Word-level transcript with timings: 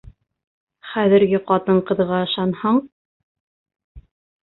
Хәҙерге 0.93 1.41
ҡатын-ҡыҙға 1.53 2.25
ышанһаң... 2.31 2.83